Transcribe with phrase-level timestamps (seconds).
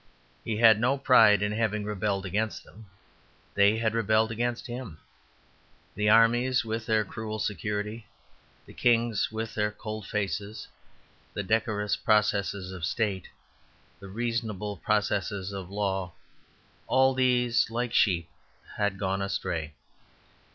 [0.43, 2.87] He had no pride in having rebelled against them;
[3.53, 4.97] they had rebelled against him.
[5.93, 8.07] The armies with their cruel security,
[8.65, 10.67] the kings with their cold faces,
[11.35, 13.27] the decorous processes of State,
[13.99, 16.13] the reasonable processes of law
[16.87, 18.27] all these like sheep
[18.77, 19.75] had gone astray.